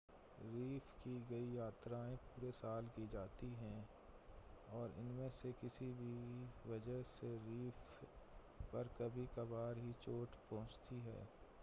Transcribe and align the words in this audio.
reef 0.43 0.93
की 1.03 1.11
कई 1.29 1.51
यात्राएं 1.55 2.15
पूरे 2.17 2.51
साल 2.51 2.85
की 2.85 3.05
जाती 3.07 3.49
हैं 3.55 3.83
और 4.73 4.95
इनमें 4.99 5.29
से 5.29 5.51
किसी 5.51 5.91
भी 5.91 6.15
वजह 6.67 7.03
से 7.11 7.35
रीफ़ 7.37 8.05
पर 8.73 8.89
कभी-कभार 8.97 9.77
ही 9.77 9.93
चोट 10.01 10.35
पहुंचती 10.49 10.99
है 11.01 11.19